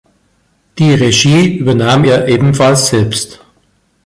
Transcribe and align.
Die 0.79 0.95
Regie 0.95 1.57
übernahm 1.59 2.05
er 2.05 2.27
ebenfalls 2.27 2.87
selbst. 2.87 3.39